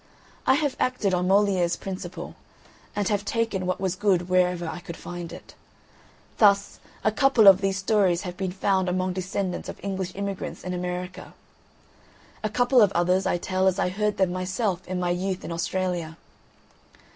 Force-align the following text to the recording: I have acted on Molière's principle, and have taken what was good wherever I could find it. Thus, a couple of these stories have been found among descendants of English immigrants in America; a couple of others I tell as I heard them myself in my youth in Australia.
I 0.47 0.55
have 0.55 0.75
acted 0.79 1.13
on 1.13 1.27
Molière's 1.27 1.75
principle, 1.75 2.33
and 2.95 3.07
have 3.09 3.23
taken 3.23 3.67
what 3.67 3.79
was 3.79 3.95
good 3.95 4.29
wherever 4.29 4.67
I 4.67 4.79
could 4.79 4.97
find 4.97 5.31
it. 5.31 5.53
Thus, 6.39 6.79
a 7.03 7.11
couple 7.11 7.47
of 7.47 7.61
these 7.61 7.77
stories 7.77 8.23
have 8.23 8.35
been 8.35 8.51
found 8.51 8.89
among 8.89 9.13
descendants 9.13 9.69
of 9.69 9.79
English 9.83 10.15
immigrants 10.15 10.63
in 10.63 10.73
America; 10.73 11.35
a 12.43 12.49
couple 12.49 12.81
of 12.81 12.91
others 12.93 13.27
I 13.27 13.37
tell 13.37 13.67
as 13.67 13.77
I 13.77 13.89
heard 13.89 14.17
them 14.17 14.33
myself 14.33 14.87
in 14.87 14.99
my 14.99 15.11
youth 15.11 15.45
in 15.45 15.51
Australia. 15.51 16.17